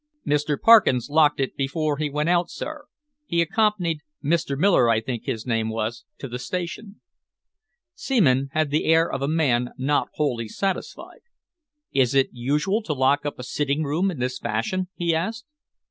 "Mr. 0.25 0.59
Parkins 0.59 1.11
locked 1.11 1.39
it 1.39 1.55
before 1.55 1.97
he 1.97 2.09
went 2.09 2.27
out, 2.27 2.49
sir. 2.49 2.85
He 3.27 3.39
accompanied 3.39 3.99
Mr. 4.25 4.57
Miller, 4.57 4.89
I 4.89 4.99
think 4.99 5.25
his 5.25 5.45
name 5.45 5.69
was 5.69 6.05
to 6.17 6.27
the 6.27 6.39
station." 6.39 7.01
Seaman 7.93 8.49
had 8.53 8.71
the 8.71 8.85
air 8.85 9.07
of 9.11 9.21
a 9.21 9.27
man 9.27 9.73
not 9.77 10.09
wholly 10.15 10.47
satisfied. 10.47 11.21
"Is 11.93 12.15
it 12.15 12.29
usual 12.33 12.81
to 12.81 12.93
lock 12.93 13.27
up 13.27 13.37
a 13.37 13.43
sitting 13.43 13.83
room 13.83 14.09
in 14.09 14.17
this 14.17 14.39
fashion?" 14.39 14.87
he 14.95 15.13
asked. 15.13 15.45